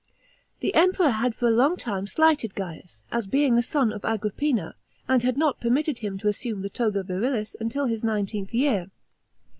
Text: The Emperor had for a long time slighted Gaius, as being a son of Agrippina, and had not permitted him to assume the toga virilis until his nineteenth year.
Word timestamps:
The 0.61 0.73
Emperor 0.73 1.11
had 1.11 1.35
for 1.35 1.45
a 1.47 1.51
long 1.51 1.77
time 1.77 2.07
slighted 2.07 2.55
Gaius, 2.55 3.03
as 3.11 3.27
being 3.27 3.55
a 3.55 3.61
son 3.61 3.93
of 3.93 4.03
Agrippina, 4.03 4.73
and 5.07 5.21
had 5.21 5.37
not 5.37 5.61
permitted 5.61 5.99
him 5.99 6.17
to 6.17 6.27
assume 6.27 6.63
the 6.63 6.71
toga 6.71 7.03
virilis 7.03 7.55
until 7.61 7.85
his 7.85 8.03
nineteenth 8.03 8.51
year. 8.51 8.89